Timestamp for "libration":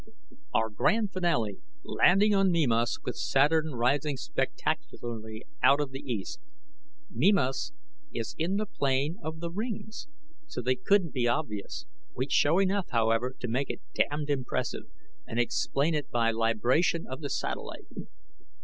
16.31-17.05